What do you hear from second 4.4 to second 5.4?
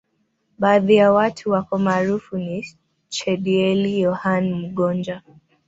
Mgonja